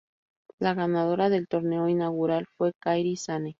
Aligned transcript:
La 0.59 0.73
ganadora 0.73 1.29
del 1.29 1.47
torneo 1.47 1.87
inaugural 1.87 2.47
fue 2.57 2.71
Kairi 2.81 3.17
Sane. 3.17 3.49